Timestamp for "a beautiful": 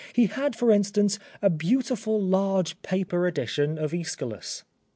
1.43-2.19